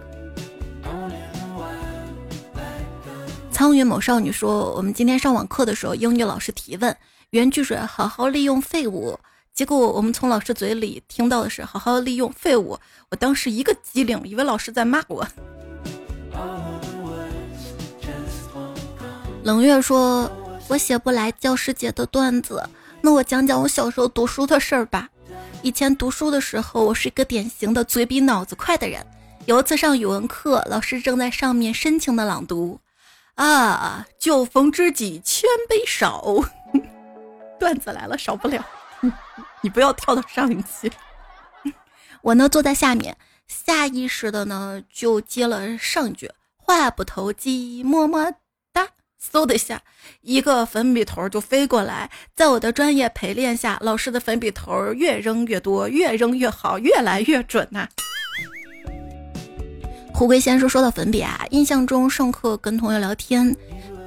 [3.53, 6.97] 苍云某少女说：“我们今天上网课的时候，英语老师提问，
[7.29, 9.17] 原句是‘好好利用废物’，
[9.53, 12.77] 结果我们从老师嘴里听到的是‘好好利用废物’。
[13.11, 15.25] 我当时一个机灵，以为老师在骂我。”
[19.43, 20.29] 冷月说
[20.67, 22.67] ：“我写不来教师节的段子，
[23.01, 25.07] 那我讲讲我小时候读书的事儿吧。
[25.61, 29.05] 以前读书的时候，我是一个典型的嘴比脑子快的人。
[29.45, 32.79] 有一次上语文课，老师正在上面深情的朗读。”
[33.35, 36.23] 啊，酒逢知己千杯少，
[37.59, 38.63] 段子来了，少不了。
[39.61, 40.91] 你不要跳到上一期。
[42.21, 43.17] 我呢坐在下面，
[43.47, 48.33] 下意识的呢就接了上句，话不投机，么么
[48.71, 48.89] 哒。
[49.31, 49.81] 嗖的一下，
[50.21, 57.87] 一个粉笔头就飞过来，在我的专业陪练下，老师的粉笔头越扔越多，越扔越好，越来越准呐。
[60.13, 63.53] 胡龟先生说到粉笔啊，印象中上课跟同学聊天，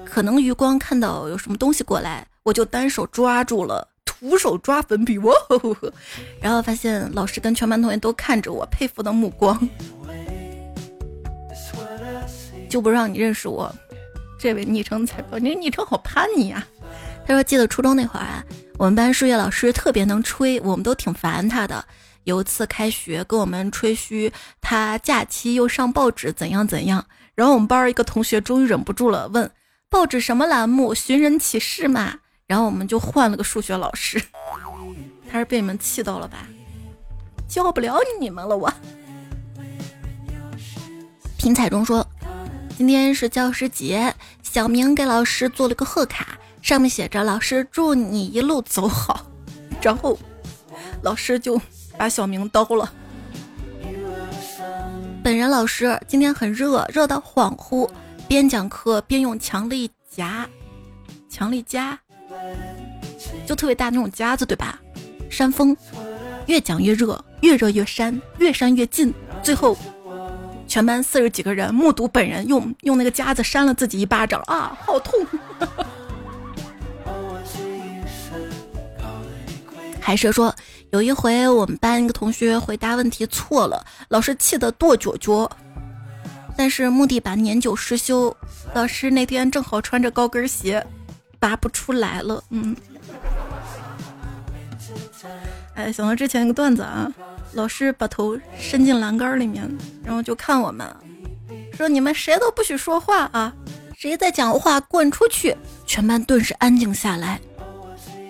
[0.04, 5.34] 可能余光看到有什么东西过来，我就单手抓住了，徒手抓粉笔，哇！
[6.40, 9.68] 然后发现老师跟全班同学都看着我，佩服的目光，
[12.70, 13.74] 就不让你认识我。
[14.38, 16.66] 这位昵称彩票，你昵称好叛逆啊！
[17.26, 18.44] 他说记得初中那会儿啊，
[18.78, 21.84] 我们班数学老师特别能吹，我们都挺烦他的。
[22.26, 29.48] 有一次开学跟我们吹嘘他假期又上报纸怎样怎样，然后我们班一个同学终于忍不住了，问
[29.88, 30.92] 报纸什么栏目？
[30.92, 32.18] 寻人启事嘛。
[32.48, 34.20] 然后我们就换了个数学老师，
[35.30, 36.48] 他是被你们气到了吧？
[37.48, 38.72] 教不了你们了我。
[41.38, 42.04] 品彩中说，
[42.76, 44.12] 今天是教师节，
[44.42, 49.26] 小明给老师做了个贺卡，上面写着“老师祝你一路走好”，
[49.80, 50.18] 然后
[51.02, 51.60] 老师就。
[51.98, 52.92] 把小明刀了。
[55.22, 57.88] 本人老师今天很热，热到恍惚，
[58.28, 60.48] 边讲课边用强力夹，
[61.28, 61.98] 强力夹，
[63.44, 64.80] 就特别大那种夹子，对吧？
[65.28, 65.76] 扇风，
[66.46, 69.76] 越讲越热，越热越扇，越扇越近，最后
[70.68, 75.26] 全班四十几个人目睹本人用用那个夹子扇了自己一巴掌啊，好痛！
[80.06, 80.54] 还是说。
[80.90, 85.50] 有一回，我们班一个同学回答问题错了，老师气得跺脚脚。
[86.56, 88.34] 但是木地板年久失修，
[88.72, 90.86] 老师那天正好穿着高跟鞋，
[91.40, 92.40] 拔不出来了。
[92.50, 92.76] 嗯，
[95.74, 97.12] 哎，想到之前那个段子啊，
[97.54, 99.68] 老师把头伸进栏杆里面，
[100.04, 100.86] 然后就看我们，
[101.76, 103.52] 说你们谁都不许说话啊，
[103.98, 105.56] 谁在讲话滚出去！
[105.84, 107.40] 全班顿时安静下来。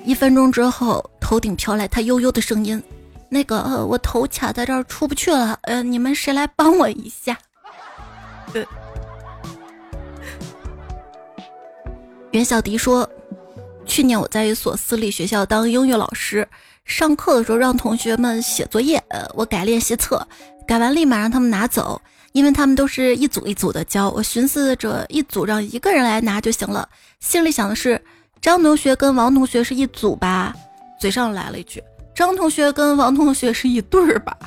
[0.07, 2.81] 一分钟之后，头顶飘来他悠悠的声音
[3.29, 7.37] ：“那个，我头卡在这儿出不去了，呃，你们谁来帮我一下？”
[8.55, 8.65] 对。
[12.31, 13.09] 袁小迪说
[13.85, 16.47] ：“去年我在一所私立学校当英语老师，
[16.85, 20.25] 上课的时候让同学们写作业，呃，我改练习册，
[20.69, 24.09] 改完立马让他们拿走，因为他们都是一组一组的交。
[24.11, 26.89] 我寻思着一组让一个人来拿就行了，
[27.19, 28.01] 心里想的是。”
[28.47, 30.55] 张同学跟王同学是一组吧？
[31.01, 31.83] 嘴上来了一句
[32.15, 34.39] ：“张同学跟王同学是一对儿吧？”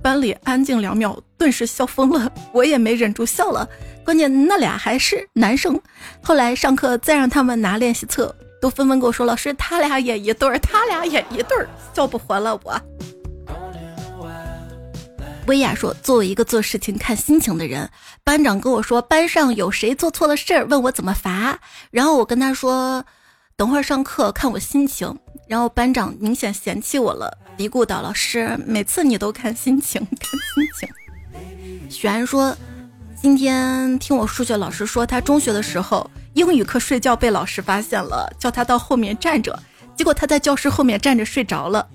[0.00, 3.68] 班里安静两秒，顿时笑疯了，我也没忍住笑了。
[4.04, 5.76] 关键那俩还是男生。
[6.22, 12.80] 后来上课再让他们拿练习册，都纷纷跟我说：“老师，他俩也一对儿，他俩也一对儿。”笑不活了我。
[15.46, 17.90] 薇娅说：“作为一个做事情看心情的人，
[18.22, 21.58] 班长跟我说班上有谁做错了事儿，问我怎么罚。
[21.90, 23.04] 然后我跟他说，
[23.54, 25.18] 等会儿上课看我心情。
[25.46, 30.88] 然后班长明显嫌弃我了，嘀咕道：‘老师，每次你都看心情，看心情。’
[31.90, 32.56] 许安说：
[33.20, 39.62] 今天听我数学老师说，他中学的时候英语课睡觉被老师发现了，叫他到后面站着，
[39.94, 41.86] 结果他在教室后面站着睡着了。”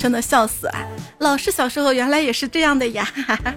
[0.00, 0.80] 真的笑死啊！
[1.18, 3.06] 老师小时候原来也是这样的呀。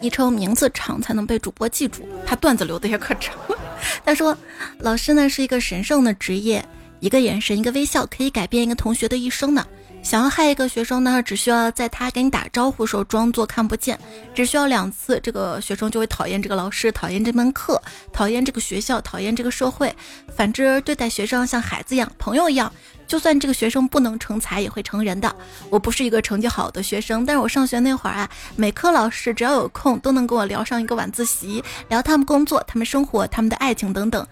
[0.00, 3.34] 昵称名字长才能被主播记住，他段子留的也可长。
[4.06, 4.38] 他说，
[4.78, 6.64] 老师呢是一个神圣的职业，
[7.00, 9.66] 一个眼神，一个微笑，可以改变一个同学的一生呢。
[10.06, 13.98] 想要害一个学生呢，只需要在他给你打招呼的时候装作看不见，
[14.36, 19.92] 只需要两次，这个学生就会讨厌这个老师，讨厌这门课，讨厌这个学校，讨厌这个社会。
[20.32, 22.72] 反之，对待学生像孩子一样，朋友一样。
[23.08, 25.34] 就算这个学生不能成才，也会成人的。
[25.70, 34.24] 我不是一个成绩好的学生，但是我上学那会儿啊，每科老师只要有空，都能跟我聊上一个晚自习，聊他们工作、他们生活、他们的爱情等等，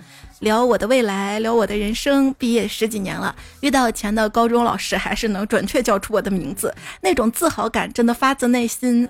[0.44, 2.32] 聊我的未来，聊我的人生。
[2.34, 9.08] 毕业十几年了，遇到前的高中老师，还是能准确叫出我的名字，那种自豪感真的发自内心。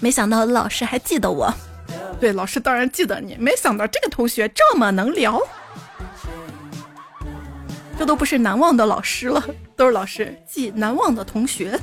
[0.00, 1.52] 没想到老师还记得我，
[2.18, 3.36] 对，老师当然记得你。
[3.38, 5.38] 没想到这个同学这么能聊。
[7.98, 9.44] 这都不是难忘的老师了，
[9.76, 11.78] 都是老师记难忘的同学。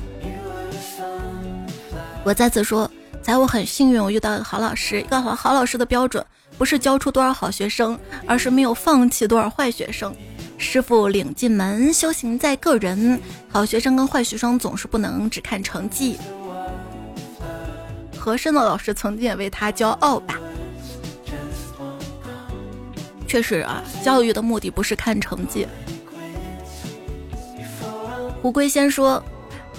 [2.24, 2.90] 我再次说，
[3.22, 5.00] 在我很幸运，我遇到一个好老师。
[5.00, 6.22] 一个好好老师的标准，
[6.60, 10.14] 不是教出多少好学生，而是没有放弃多少坏学生。
[10.58, 13.18] 师傅领进门，修行在个人。
[13.48, 16.18] 好学生跟坏学生总是不能只看成绩。
[18.14, 20.38] 和珅的老师曾经也为他骄傲吧。
[23.26, 25.66] 确实啊，教育的目的不是看成绩。
[28.42, 29.24] 胡龟先说，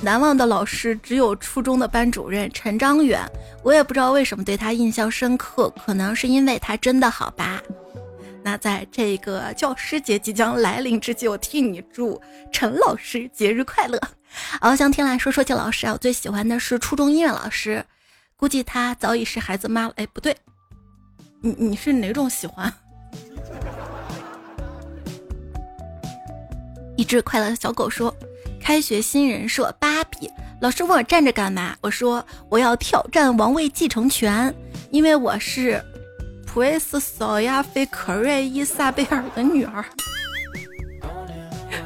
[0.04, 3.24] 难忘的老师只有初中的班主任陈章远，
[3.64, 7.62] 我也不知道为什么对他印象深刻，可能是因为他真的好吧。
[8.44, 12.20] 那在这个教师节即将来临之际，我替你祝
[12.52, 14.02] 陈老师节日快乐。
[14.62, 17.86] 翱翔天来说说起老师啊，我最喜欢的是初中音乐老师，
[18.36, 19.94] 估计他早已是孩子妈了。
[19.98, 20.36] 哎，不对，
[21.42, 22.74] 你你是哪种喜欢？
[26.98, 28.12] 一只快乐的小狗说
[28.62, 30.30] ：“开学新人设芭比
[30.62, 31.76] 老师问我站着干嘛？
[31.82, 34.54] 我说我要挑战王位继承权，
[34.92, 35.84] 因为我是
[36.46, 39.84] 普瑞斯索亚菲可瑞伊萨贝尔的女儿。”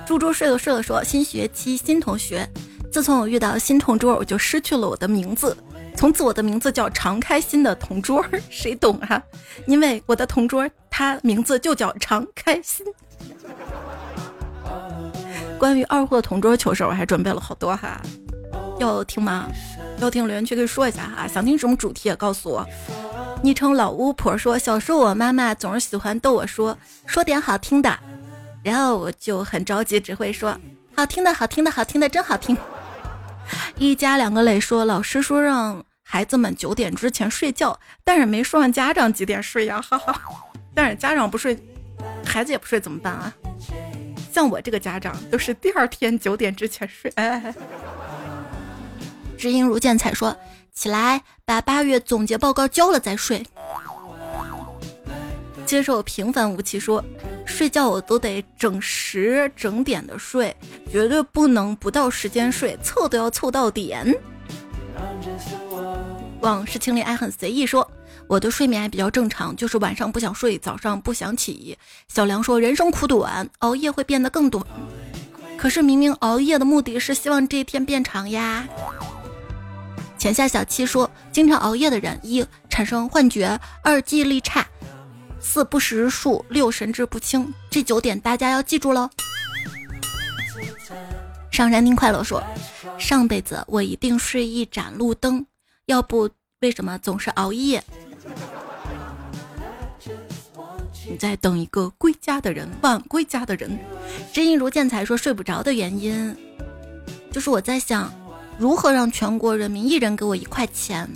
[0.05, 2.47] 猪猪睡了睡了说：“新学期新同学，
[2.91, 5.55] 自从我遇到新同桌，我就失去了我的名字。
[5.95, 9.23] 从此我的名字叫常开心的同桌， 谁懂啊？
[9.65, 12.85] 因为我的同桌他名字就叫常开心。”
[15.57, 18.01] 关于二货同桌糗事，我还准备了好多哈，
[18.79, 19.47] 要听吗？
[19.99, 21.27] 要听留言区可以说一下哈。
[21.27, 22.67] 想听什么主题也告诉我。
[23.41, 27.97] 昵称老巫婆说，小时候我妈妈总是喜欢逗我说，说点好听的，
[28.63, 30.57] 然后我就很着急，只会说
[30.95, 32.57] 好听的，好听的，好听的，真好听。
[33.77, 40.21] 一家两个磊说，老师说让孩子们九点之前睡觉，但是没说让家长几点睡呀，哈哈。
[40.73, 41.57] 但是家长不睡，
[42.25, 43.33] 孩子也不睡怎么办啊？
[44.35, 47.09] 像我这个家长都是第二天九点之前睡。
[47.15, 47.55] 哎，
[49.37, 50.35] 知音如见彩说
[50.75, 53.41] ：“起来，把八月总结报告交了再睡。”
[55.65, 57.01] 接受平凡无奇说
[57.47, 60.53] ：“睡觉我都得整时整点的睡，
[60.91, 64.13] 绝对不能不到时间睡，凑都要凑到点。”
[66.41, 67.89] 往事清零爱很随意说。
[68.27, 71.77] 我的睡眠还比较正常，就是晚上不想睡，早上不想起。
[72.07, 74.65] 小梁说：“人生苦短，熬夜会变得更短。”
[75.57, 78.67] 可是明明熬夜的目的是希望这一天变长呀。
[80.17, 84.65] 浅夏小七说：“经常熬夜的人，一产生幻觉，二记忆力差，
[85.39, 87.53] 四不识数，六神志不清。
[87.69, 89.09] 这九点大家要记住喽。”
[91.51, 92.43] 上山听快乐说
[92.97, 95.45] ：“上辈子我一定是一盏路灯，
[95.85, 96.29] 要不
[96.61, 97.83] 为什么总是熬夜？”
[101.07, 103.77] 你在等一个归家的人，晚归家的人。
[104.33, 106.35] 知音如见才说睡不着的原因，
[107.31, 108.11] 就是我在想，
[108.57, 111.07] 如何让全国人民一人给我一块钱。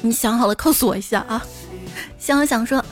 [0.00, 1.44] 你想好了告诉我一下啊！
[2.18, 2.82] 想想说，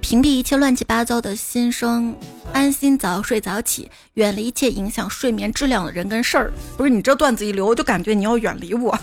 [0.00, 2.16] 屏蔽一切乱七八糟的心声，
[2.52, 6.52] 安心早睡早起，远离一切影响睡眠质量的人跟事儿。
[6.76, 8.96] 不是你这段子一留，我就感觉你要远离我。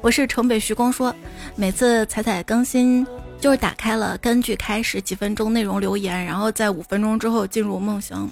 [0.00, 1.14] 我是城北徐光说，
[1.56, 3.04] 每次彩彩更新
[3.40, 8.30] 就是打开了，根据开始几分钟内容留言，然后在五分钟之后进入梦乡。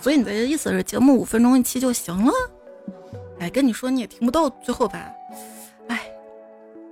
[0.00, 2.32] 所以你的意思是节目五分钟一期就行了？
[3.40, 5.06] 哎，跟你说你也听不到最后吧？
[5.88, 6.10] 哎，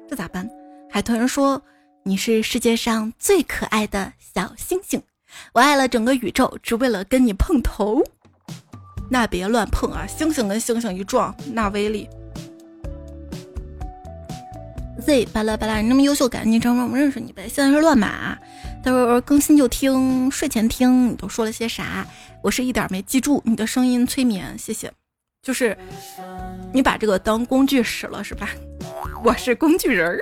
[0.08, 0.48] 这咋办？
[0.90, 1.60] 海豚说
[2.02, 5.02] 你是世界上最可爱的小星星，
[5.54, 8.02] 我爱了整个宇宙，只为了跟你碰头。
[9.08, 10.06] 那别乱碰啊！
[10.06, 12.08] 星星跟星星一撞，那威力。
[15.00, 17.48] Z 巴拉巴拉，你那么优秀，赶紧承认我们认识你呗。
[17.48, 18.36] 现在是乱码，
[18.82, 21.10] 待会儿更新就听，睡前听。
[21.10, 22.06] 你都说了些啥？
[22.42, 23.42] 我是一点没记住。
[23.44, 24.90] 你的声音催眠，谢谢。
[25.42, 25.76] 就是
[26.72, 28.48] 你把这个当工具使了是吧？
[29.22, 30.20] 我是工具人儿。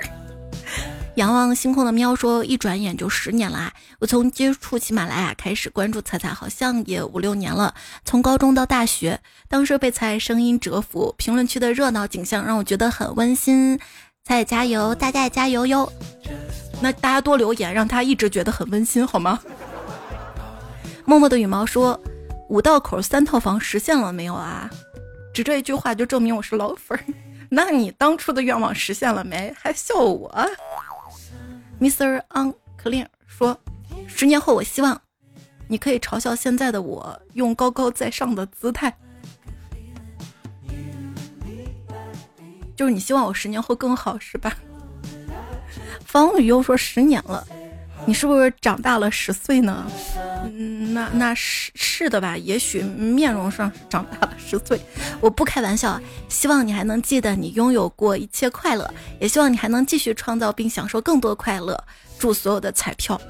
[1.15, 3.73] 仰望星空的喵说：“一转眼就十年了。
[4.01, 7.73] 我从接触喜马拉雅开始关注彩彩，好像也五六年了。
[8.05, 13.79] 从高中到大学，当时被彩声音折服，评论区的热闹景象让我觉得很温馨。”
[14.27, 15.93] 彩彩加油，大家也加油哟！
[16.81, 19.39] 那大家多留言，让他一直觉得很温馨，好吗？
[21.05, 22.01] 默默的羽毛说
[22.49, 24.71] ：“五道口三套房实现了没有啊？”
[25.35, 27.05] 只这一句话就证明我是老粉儿。
[27.51, 29.55] 那你当初的愿望实现了没？
[29.61, 30.35] 还笑我
[31.79, 32.23] ？Mr.
[32.31, 33.61] Unclean 说
[34.09, 34.99] ：“十年后，我希望
[35.69, 38.97] 你可以嘲笑现在的我，用高高在上的姿态。”
[42.77, 44.55] 就是你希望我十年后更好是吧？
[46.05, 47.47] 方宇又说十年了，
[48.07, 49.87] 你是不是长大了十岁呢？
[50.45, 52.37] 嗯，那那是是的吧？
[52.37, 54.81] 也许面容上是长大了十岁，
[55.21, 56.01] 我不开玩笑。
[56.29, 61.83] 希望你还能记得你拥有过一切快乐，也希望你还能继续创造并享受更多快乐。
[62.19, 63.21] 祝所有的彩票，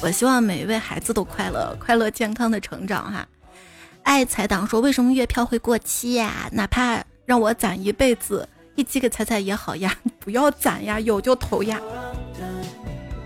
[0.00, 3.26] 我希望每一位孩子都快乐、快乐、健康的成长哈。
[4.02, 6.48] 爱财党说：“为什么月票会过期呀？
[6.50, 11.80] 哪怕……”让我攒一辈子，一起给彩彩也好呀， 不要攒呀，有就投呀。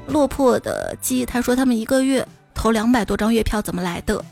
[0.08, 4.24] 落魄的鸡他说他们一个月投两百多张月票怎么来的？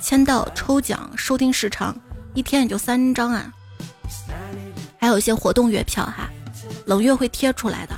[0.00, 1.96] 签到、抽奖、收听时长，
[2.34, 3.52] 一天也就三张啊。
[4.98, 6.30] 还有一些活动月票哈，
[6.86, 7.94] 冷月会贴出来的，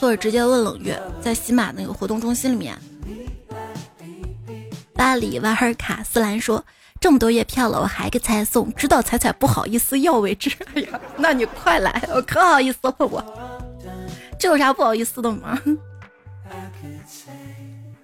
[0.00, 2.78] 或者直接问冷月，在喜马那个活动中心里面。
[4.94, 6.64] 巴里瓦尔卡斯兰说
[7.00, 13.22] ：“这么多月票了，我还给彩送，直到彩彩不好意思要为止。”哎呀，那你快来，我可好意思了我。
[14.38, 15.60] 这有啥不好意思的吗？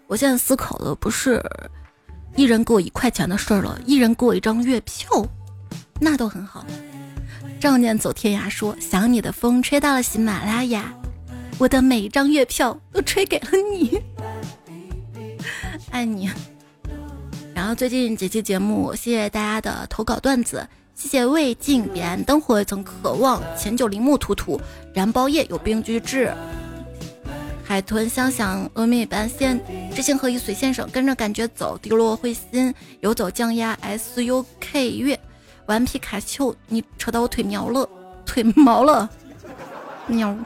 [0.06, 1.42] 我现在思考的不是
[2.36, 5.26] 一人给我一块钱的事儿了，一人给我一张月票，
[6.00, 6.64] 那都很好。
[7.58, 10.92] 仗剑走天涯说：“想你的风吹到了喜马拉雅，
[11.58, 14.02] 我的每一张月票都吹给了你，
[15.90, 16.30] 爱你。”
[17.62, 24.60] 然后最近几期节目，谢谢大家的投稿段子，谢谢魏晋彼岸灯火曾渴望，前九铃木图图，
[24.92, 26.34] 燃包夜有病居治，
[27.62, 29.60] 海豚香香峨眉半仙，
[29.94, 35.16] 知行合一随先生，跟着感觉走，滴落灰心，游走降压 S U K 月。
[35.66, 37.88] 顽皮卡丘，你扯到我腿苗了，
[38.26, 39.08] 腿毛了，
[40.08, 40.36] 喵！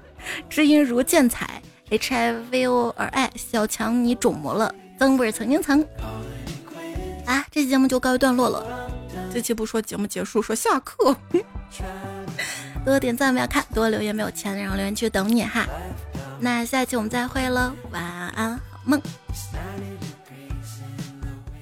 [0.50, 4.70] 知音如剑彩 h i v o r i，小强你肿么了？
[4.98, 5.82] 曾不是曾经曾。
[7.26, 8.90] 啊，这期节目就告一段落了。
[9.32, 11.14] 这期不说节目结束，说下课。
[12.84, 15.66] 多点赞不要看，多留言没有钱，然后留言区等你哈。
[16.40, 19.02] 那下期我们再会喽，晚安，好梦。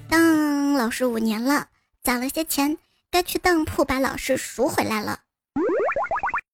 [0.09, 1.69] 当老师五年了，
[2.03, 2.77] 攒了些钱。
[3.11, 5.21] 该去当铺把老师赎回来了。